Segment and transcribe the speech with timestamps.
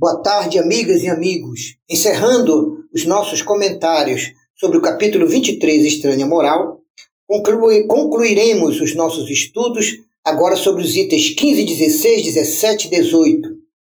[0.00, 1.76] Boa tarde, amigas e amigos.
[1.90, 6.80] Encerrando os nossos comentários sobre o capítulo 23, Estranha Moral,
[7.26, 13.48] concluiremos os nossos estudos agora sobre os itens 15, 16, 17 e 18.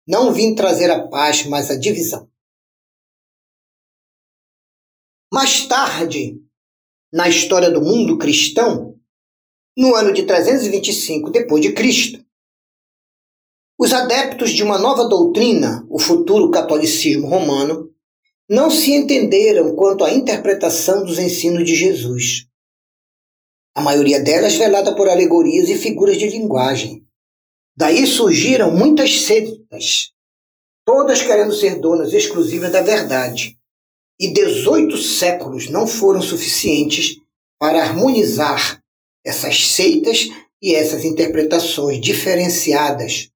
[0.06, 2.30] Não vim trazer a paz, mas a divisão.
[5.32, 6.40] Mais tarde,
[7.12, 8.94] na história do mundo cristão,
[9.76, 12.24] no ano de 325 depois de Cristo,
[13.78, 17.88] os adeptos de uma nova doutrina, o futuro catolicismo romano,
[18.50, 22.48] não se entenderam quanto à interpretação dos ensinos de Jesus.
[23.76, 27.06] A maioria delas velada por alegorias e figuras de linguagem.
[27.76, 30.10] Daí surgiram muitas seitas,
[30.84, 33.56] todas querendo ser donas exclusivas da verdade.
[34.18, 37.18] E 18 séculos não foram suficientes
[37.60, 38.82] para harmonizar
[39.24, 40.28] essas seitas
[40.60, 43.30] e essas interpretações diferenciadas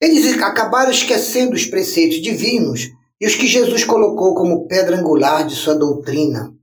[0.00, 2.88] eles acabaram esquecendo os preceitos divinos
[3.20, 6.54] e os que Jesus colocou como pedra angular de sua doutrina,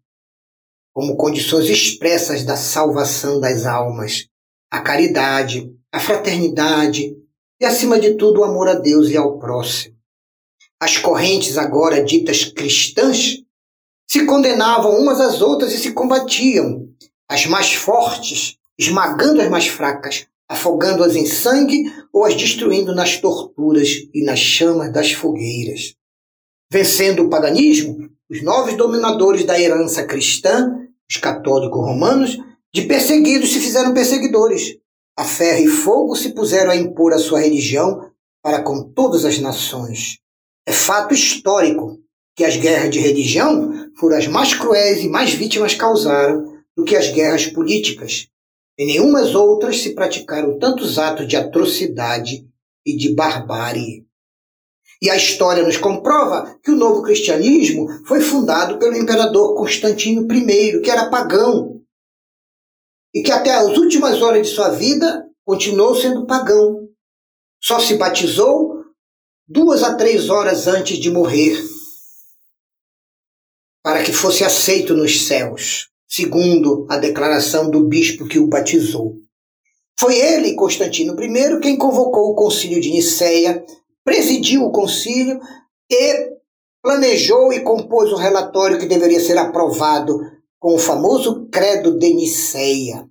[0.94, 4.27] como condições expressas da salvação das almas,
[4.71, 7.16] a caridade, a fraternidade
[7.59, 9.95] e, acima de tudo, o amor a Deus e ao próximo.
[10.79, 13.38] As correntes agora ditas cristãs
[14.07, 16.88] se condenavam umas às outras e se combatiam,
[17.29, 23.90] as mais fortes esmagando as mais fracas, afogando-as em sangue ou as destruindo nas torturas
[24.14, 25.94] e nas chamas das fogueiras.
[26.72, 32.38] Vencendo o paganismo, os novos dominadores da herança cristã, os católicos romanos,
[32.73, 34.78] de perseguidos se fizeram perseguidores.
[35.18, 38.12] A ferro e fogo se puseram a impor a sua religião
[38.44, 40.20] para com todas as nações.
[40.66, 41.98] É fato histórico
[42.36, 46.95] que as guerras de religião foram as mais cruéis e mais vítimas causaram do que
[46.95, 48.28] as guerras políticas,
[48.78, 52.47] em nenhumas outras se praticaram tantos atos de atrocidade
[52.86, 54.06] e de barbárie.
[55.02, 60.81] E a história nos comprova que o novo cristianismo foi fundado pelo imperador Constantino I,
[60.81, 61.81] que era pagão,
[63.13, 66.88] e que até as últimas horas de sua vida continuou sendo pagão.
[67.62, 68.84] Só se batizou
[69.47, 71.57] duas a três horas antes de morrer,
[73.84, 79.16] para que fosse aceito nos céus segundo a declaração do bispo que o batizou.
[80.00, 83.63] Foi ele, Constantino I, quem convocou o concílio de Nicéia,
[84.06, 85.40] presidiu o concílio
[85.91, 86.38] e
[86.81, 90.19] planejou e compôs o relatório que deveria ser aprovado
[90.59, 93.06] com o famoso Credo de Nicéia.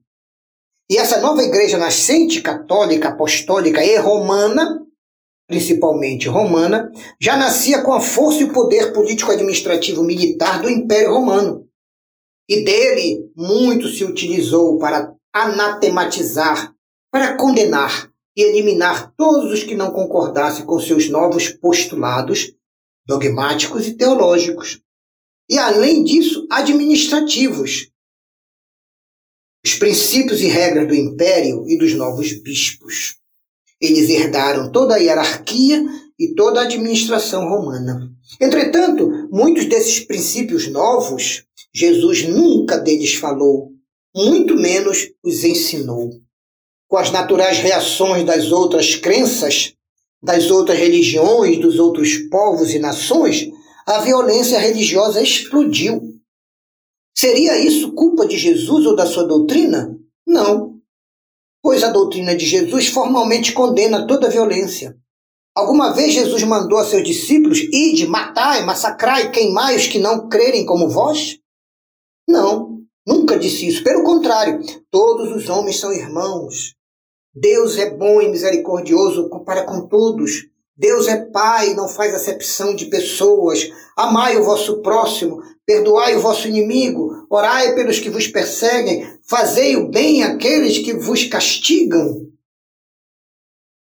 [0.89, 4.81] E essa nova igreja nascente, católica, apostólica e romana,
[5.49, 6.91] principalmente romana,
[7.21, 11.66] já nascia com a força e o poder político-administrativo militar do Império Romano
[12.49, 16.75] e dele muito se utilizou para anatematizar,
[17.11, 22.53] para condenar e eliminar todos os que não concordassem com seus novos postulados
[23.07, 24.81] dogmáticos e teológicos.
[25.49, 27.89] E, além disso, administrativos.
[29.65, 33.17] Os princípios e regras do império e dos novos bispos.
[33.81, 35.85] Eles herdaram toda a hierarquia
[36.19, 38.11] e toda a administração romana.
[38.41, 41.45] Entretanto, muitos desses princípios novos
[41.77, 43.71] Jesus nunca deles falou,
[44.17, 46.09] muito menos os ensinou.
[46.89, 49.75] Com as naturais reações das outras crenças,
[50.23, 53.51] das outras religiões, dos outros povos e nações,
[53.87, 56.01] a violência religiosa explodiu.
[57.15, 59.95] Seria isso culpa de Jesus ou da sua doutrina?
[60.27, 60.81] Não,
[61.63, 64.97] pois a doutrina de Jesus formalmente condena toda violência.
[65.55, 70.65] Alguma vez Jesus mandou a seus discípulos: Ide, matai, massacrai, queimai os que não crerem
[70.65, 71.39] como vós?
[72.29, 73.85] Não, nunca disse isso.
[73.85, 74.61] Pelo contrário,
[74.91, 76.75] todos os homens são irmãos.
[77.35, 80.47] Deus é bom e misericordioso para com todos.
[80.77, 83.71] Deus é Pai, não faz acepção de pessoas.
[83.97, 89.89] Amai o vosso próximo, perdoai o vosso inimigo, orai pelos que vos perseguem, fazei o
[89.89, 92.27] bem àqueles que vos castigam.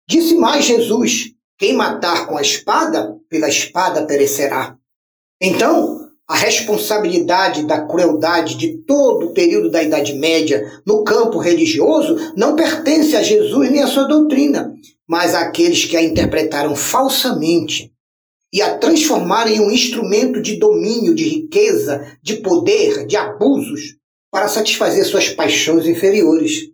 [0.09, 4.76] Disse mais Jesus: quem matar com a espada, pela espada perecerá.
[5.40, 12.32] Então, a responsabilidade da crueldade de todo o período da Idade Média no campo religioso
[12.35, 14.75] não pertence a Jesus nem à sua doutrina,
[15.06, 17.93] mas àqueles que a interpretaram falsamente
[18.50, 23.97] e a transformaram em um instrumento de domínio, de riqueza, de poder, de abusos
[24.31, 26.71] para satisfazer suas paixões inferiores.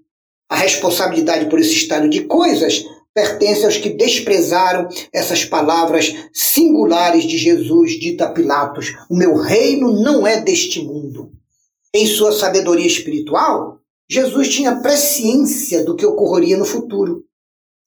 [0.49, 7.37] A responsabilidade por esse estado de coisas pertence aos que desprezaram essas palavras singulares de
[7.37, 11.33] Jesus, dita a Pilatos: O meu reino não é deste mundo.
[11.93, 17.25] Em sua sabedoria espiritual, Jesus tinha presciência do que ocorreria no futuro,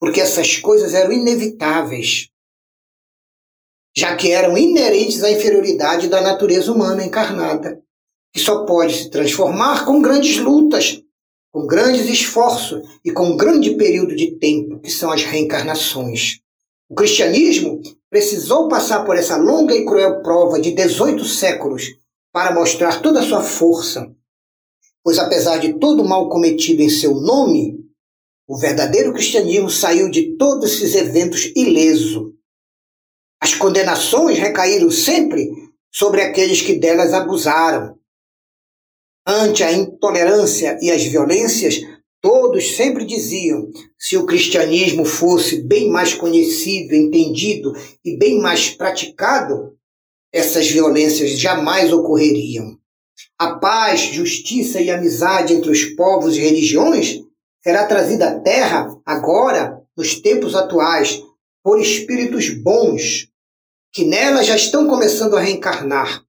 [0.00, 2.28] porque essas coisas eram inevitáveis.
[3.96, 7.80] já que eram inerentes à inferioridade da natureza humana encarnada,
[8.32, 11.00] que só pode se transformar com grandes lutas,
[11.54, 16.40] com grandes esforços e com um grande período de tempo, que são as reencarnações.
[16.88, 17.80] O cristianismo
[18.10, 21.84] precisou passar por essa longa e cruel prova de 18 séculos
[22.32, 24.12] para mostrar toda a sua força,
[25.04, 27.78] pois apesar de todo o mal cometido em seu nome,
[28.48, 32.34] o verdadeiro cristianismo saiu de todos esses eventos ileso.
[33.40, 35.52] As condenações recaíram sempre
[35.92, 37.96] sobre aqueles que delas abusaram.
[39.26, 41.80] Ante a intolerância e as violências,
[42.20, 47.72] todos sempre diziam: se o cristianismo fosse bem mais conhecido, entendido
[48.04, 49.78] e bem mais praticado,
[50.30, 52.76] essas violências jamais ocorreriam.
[53.38, 57.20] A paz, justiça e amizade entre os povos e religiões
[57.62, 61.22] será trazida à Terra agora, nos tempos atuais,
[61.62, 63.28] por espíritos bons,
[63.90, 66.24] que nela já estão começando a reencarnar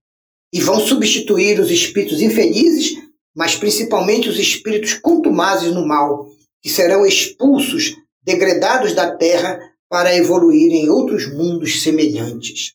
[0.52, 2.96] e vão substituir os espíritos infelizes,
[3.34, 6.26] mas principalmente os espíritos contumazes no mal,
[6.62, 9.58] que serão expulsos, degradados da Terra
[9.88, 12.74] para evoluir em outros mundos semelhantes.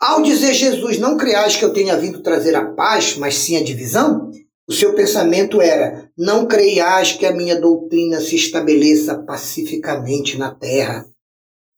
[0.00, 3.62] Ao dizer Jesus, não creais que eu tenha vindo trazer a paz, mas sim a
[3.62, 4.30] divisão,
[4.68, 11.06] o seu pensamento era: não creiais que a minha doutrina se estabeleça pacificamente na terra.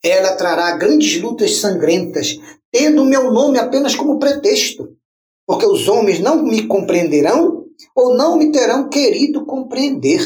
[0.03, 2.39] Ela trará grandes lutas sangrentas,
[2.75, 4.97] tendo o meu nome apenas como pretexto,
[5.47, 10.21] porque os homens não me compreenderão ou não me terão querido compreender.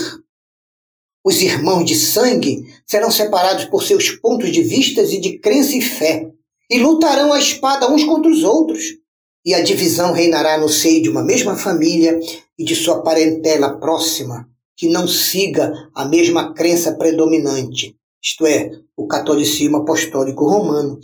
[1.23, 5.83] Os irmãos de sangue serão separados por seus pontos de vista e de crença e
[5.83, 6.31] fé
[6.71, 8.97] e lutarão a espada uns contra os outros.
[9.45, 12.19] E a divisão reinará no seio de uma mesma família
[12.59, 19.07] e de sua parentela próxima, que não siga a mesma crença predominante, isto é, o
[19.07, 20.99] catolicismo apostólico romano.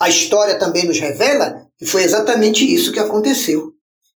[0.00, 3.72] A história também nos revela que foi exatamente isso que aconteceu.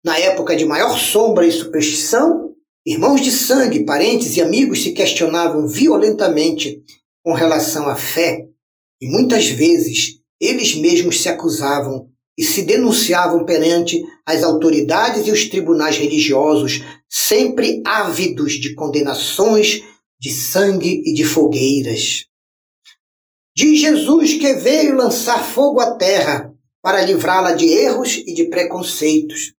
[0.03, 2.53] Na época de maior sombra e superstição,
[2.85, 6.81] irmãos de sangue, parentes e amigos se questionavam violentamente
[7.23, 8.45] com relação à fé
[9.01, 12.07] e muitas vezes eles mesmos se acusavam
[12.37, 19.81] e se denunciavam perante as autoridades e os tribunais religiosos, sempre ávidos de condenações,
[20.19, 22.25] de sangue e de fogueiras.
[23.57, 29.53] Diz Jesus que veio lançar fogo à terra para livrá-la de erros e de preconceitos.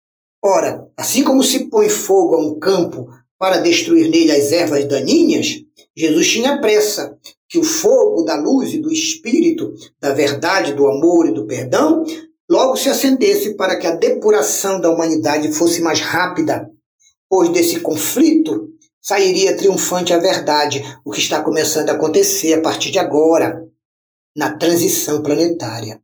[0.44, 3.08] Ora, assim como se põe fogo a um campo
[3.40, 5.62] para destruir nele as ervas daninhas,
[5.96, 11.30] Jesus tinha pressa que o fogo da luz e do espírito, da verdade, do amor
[11.30, 12.04] e do perdão,
[12.50, 16.70] logo se acendesse para que a depuração da humanidade fosse mais rápida,
[17.30, 18.68] pois desse conflito
[19.02, 23.65] sairia triunfante a verdade, o que está começando a acontecer a partir de agora,
[24.36, 26.02] na transição planetária.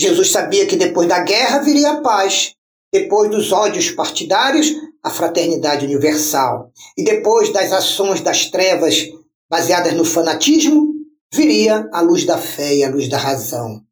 [0.00, 2.54] Jesus sabia que depois da guerra viria a paz,
[2.92, 4.72] depois dos ódios partidários,
[5.02, 9.08] a fraternidade universal, e depois das ações das trevas
[9.50, 10.92] baseadas no fanatismo,
[11.32, 13.82] viria a luz da fé e a luz da razão.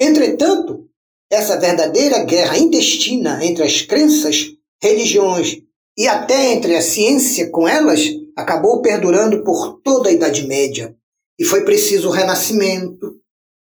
[0.00, 0.88] Entretanto,
[1.30, 4.46] essa verdadeira guerra intestina entre as crenças,
[4.82, 5.58] religiões
[5.96, 8.00] e até entre a ciência com elas
[8.36, 10.96] acabou perdurando por toda a Idade Média.
[11.40, 13.18] E foi preciso o Renascimento,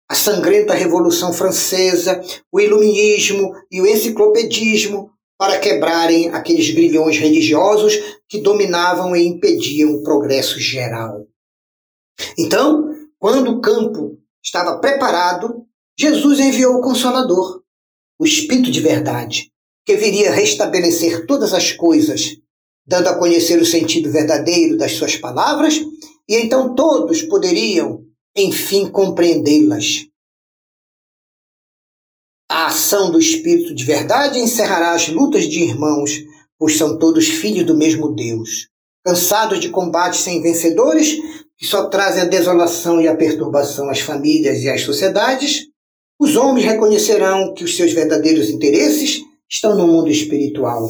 [0.07, 7.95] a sangrenta Revolução Francesa, o Iluminismo e o Enciclopedismo para quebrarem aqueles grilhões religiosos
[8.29, 11.25] que dominavam e impediam o progresso geral.
[12.37, 15.65] Então, quando o campo estava preparado,
[15.99, 17.63] Jesus enviou o Consolador,
[18.19, 19.51] o Espírito de Verdade,
[19.83, 22.37] que viria restabelecer todas as coisas,
[22.85, 25.81] dando a conhecer o sentido verdadeiro das suas palavras,
[26.27, 28.03] e então todos poderiam,
[28.35, 30.07] enfim, compreendê-las.
[32.49, 36.11] A ação do Espírito de verdade encerrará as lutas de irmãos,
[36.57, 38.67] pois são todos filhos do mesmo Deus.
[39.03, 41.17] Cansados de combates sem vencedores,
[41.57, 45.67] que só trazem a desolação e a perturbação às famílias e às sociedades,
[46.19, 50.89] os homens reconhecerão que os seus verdadeiros interesses estão no mundo espiritual.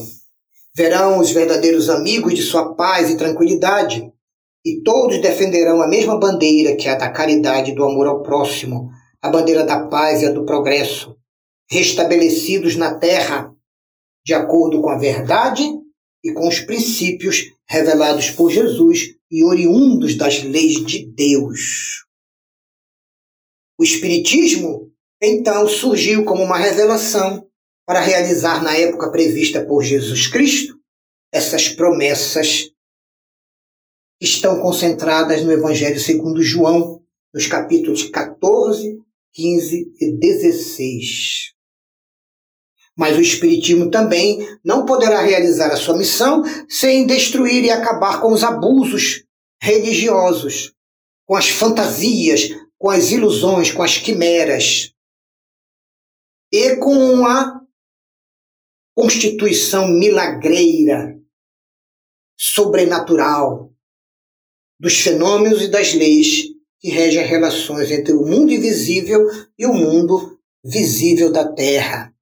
[0.75, 4.11] Verão os verdadeiros amigos de sua paz e tranquilidade,
[4.65, 8.23] e todos defenderão a mesma bandeira que é a da caridade e do amor ao
[8.23, 8.89] próximo,
[9.21, 11.15] a bandeira da paz e a do progresso,
[11.69, 13.53] restabelecidos na terra,
[14.25, 15.63] de acordo com a verdade
[16.23, 22.03] e com os princípios revelados por Jesus e oriundos das leis de Deus.
[23.79, 24.91] O Espiritismo,
[25.21, 27.45] então, surgiu como uma revelação
[27.85, 30.75] para realizar na época prevista por Jesus Cristo
[31.31, 32.71] essas promessas
[34.19, 37.01] estão concentradas no Evangelho segundo João,
[37.33, 38.97] nos capítulos 14,
[39.33, 41.53] 15 e 16.
[42.97, 48.31] Mas o Espiritismo também não poderá realizar a sua missão sem destruir e acabar com
[48.31, 49.25] os abusos
[49.61, 50.73] religiosos,
[51.25, 54.93] com as fantasias, com as ilusões, com as quimeras
[56.53, 57.59] e com a
[58.95, 61.19] constituição milagreira,
[62.39, 63.74] sobrenatural
[64.79, 66.43] dos fenômenos e das leis
[66.79, 69.27] que regem as relações entre o mundo invisível
[69.57, 72.13] e o mundo visível da Terra.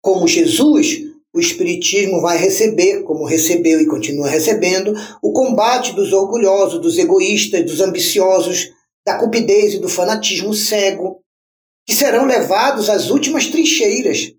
[0.00, 0.98] Como Jesus,
[1.34, 7.64] o Espiritismo vai receber, como recebeu e continua recebendo, o combate dos orgulhosos, dos egoístas,
[7.64, 8.70] dos ambiciosos,
[9.04, 11.20] da cupidez e do fanatismo cego,
[11.86, 14.32] que serão levados às últimas trincheiras,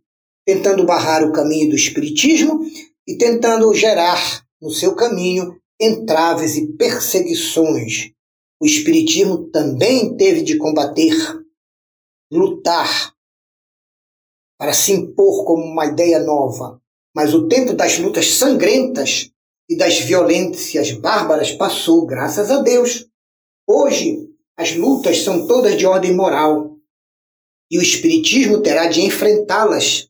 [0.46, 2.62] tentando barrar o caminho do Espiritismo
[3.08, 8.12] e tentando gerar no seu caminho entraves e perseguições.
[8.60, 11.13] O Espiritismo também teve de combater,
[12.31, 13.13] lutar,
[14.60, 16.81] para se impor como uma ideia nova.
[17.15, 19.31] Mas o tempo das lutas sangrentas
[19.69, 23.07] e das violências bárbaras passou, graças a Deus.
[23.67, 26.75] Hoje, as lutas são todas de ordem moral.
[27.69, 30.07] E o Espiritismo terá de enfrentá-las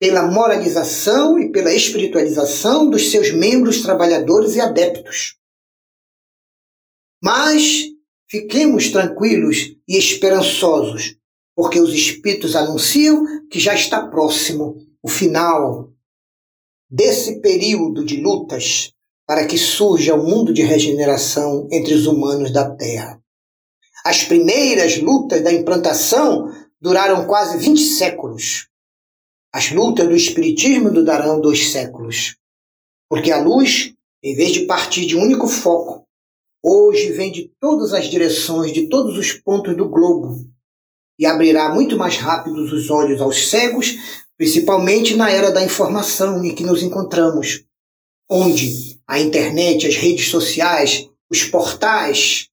[0.00, 5.36] pela moralização e pela espiritualização dos seus membros trabalhadores e adeptos.
[7.22, 7.84] Mas
[8.30, 11.16] fiquemos tranquilos e esperançosos,
[11.54, 15.92] porque os Espíritos anunciam que já está próximo o final
[16.88, 18.92] desse período de lutas
[19.26, 23.20] para que surja o um mundo de regeneração entre os humanos da Terra.
[24.04, 28.69] As primeiras lutas da implantação duraram quase 20 séculos.
[29.52, 32.36] As lutas do Espiritismo durarão dois séculos.
[33.08, 33.92] Porque a luz,
[34.22, 36.06] em vez de partir de um único foco,
[36.62, 40.48] hoje vem de todas as direções, de todos os pontos do globo,
[41.18, 43.96] e abrirá muito mais rápido os olhos aos cegos,
[44.36, 47.64] principalmente na era da informação em que nos encontramos,
[48.30, 52.48] onde a internet, as redes sociais, os portais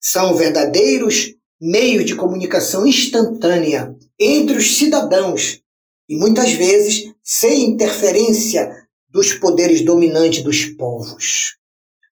[0.00, 5.62] são verdadeiros meios de comunicação instantânea entre os cidadãos
[6.08, 11.56] e muitas vezes sem interferência dos poderes dominantes dos povos.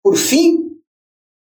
[0.01, 0.63] Por fim,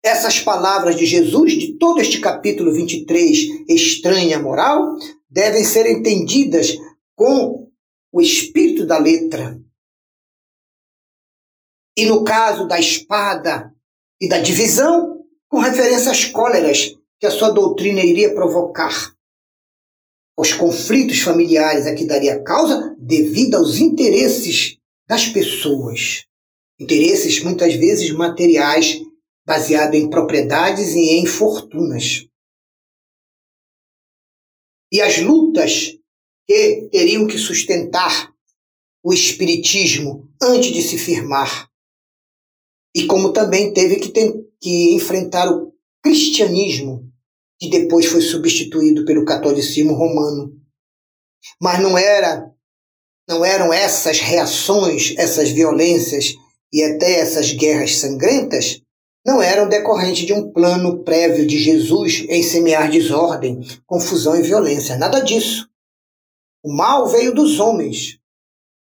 [0.03, 4.95] essas palavras de Jesus, de todo este capítulo 23, estranha moral,
[5.29, 6.75] devem ser entendidas
[7.15, 7.71] com
[8.11, 9.59] o espírito da letra.
[11.97, 13.73] E no caso da espada
[14.21, 19.14] e da divisão, com referência às cóleras que a sua doutrina iria provocar,
[20.37, 24.77] os conflitos familiares a que daria causa devido aos interesses
[25.07, 26.25] das pessoas.
[26.79, 29.01] Interesses muitas vezes materiais,
[29.45, 32.27] baseados em propriedades e em fortunas.
[34.91, 35.97] E as lutas
[36.47, 38.33] que teriam que sustentar
[39.03, 41.69] o espiritismo antes de se firmar.
[42.95, 44.09] E como também teve que
[44.61, 47.04] que enfrentar o cristianismo,
[47.59, 50.51] que depois foi substituído pelo catolicismo romano.
[51.61, 52.51] Mas não era
[53.27, 56.33] não eram essas reações, essas violências
[56.71, 58.81] e até essas guerras sangrentas
[59.25, 64.95] não eram decorrentes de um plano prévio de Jesus em semear desordem, confusão e violência.
[64.95, 65.67] Nada disso.
[66.63, 68.19] O mal veio dos homens.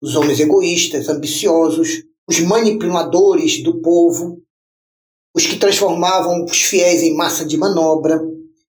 [0.01, 4.41] Os homens egoístas, ambiciosos, os manipuladores do povo,
[5.33, 8.21] os que transformavam os fiéis em massa de manobra,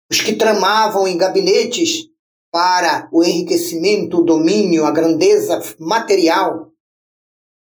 [0.09, 2.07] os que tramavam em gabinetes
[2.51, 6.71] para o enriquecimento, o domínio, a grandeza material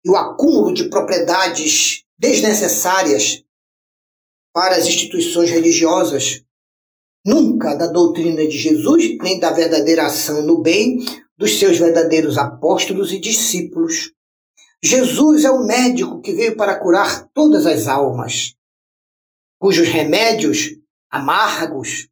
[0.04, 3.44] e o acúmulo de propriedades desnecessárias
[4.52, 6.42] para as instituições religiosas,
[7.24, 10.98] nunca da doutrina de Jesus, nem da verdadeira ação no bem
[11.36, 14.12] dos seus verdadeiros apóstolos e discípulos.
[14.82, 18.54] Jesus é o médico que veio para curar todas as almas
[19.60, 20.70] cujos remédios
[21.10, 22.08] amargos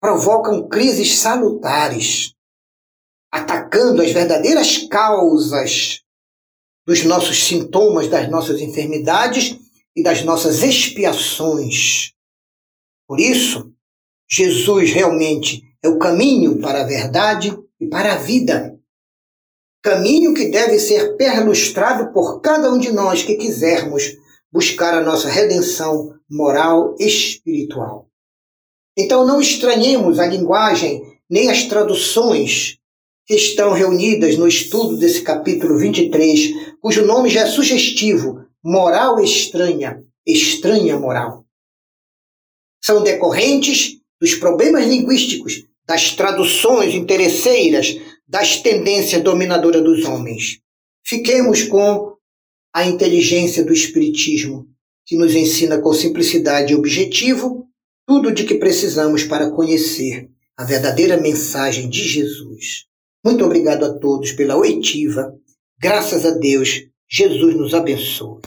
[0.00, 2.34] provocam crises salutares,
[3.30, 6.00] atacando as verdadeiras causas
[6.86, 9.58] dos nossos sintomas, das nossas enfermidades
[9.94, 12.12] e das nossas expiações.
[13.06, 13.72] Por isso,
[14.28, 18.78] Jesus realmente é o caminho para a verdade e para a vida.
[19.82, 24.16] Caminho que deve ser perlustrado por cada um de nós que quisermos
[24.52, 28.09] buscar a nossa redenção moral e espiritual.
[29.00, 32.76] Então não estranhemos a linguagem nem as traduções
[33.26, 40.04] que estão reunidas no estudo desse capítulo 23, cujo nome já é sugestivo, moral estranha,
[40.26, 41.46] estranha moral.
[42.84, 50.60] São decorrentes dos problemas linguísticos, das traduções interesseiras, das tendências dominadoras dos homens.
[51.06, 52.16] Fiquemos com
[52.74, 54.68] a inteligência do Espiritismo,
[55.06, 57.69] que nos ensina com simplicidade e objetivo
[58.10, 62.86] tudo de que precisamos para conhecer a verdadeira mensagem de Jesus.
[63.24, 65.32] Muito obrigado a todos pela oitiva.
[65.80, 68.40] Graças a Deus, Jesus nos abençoe.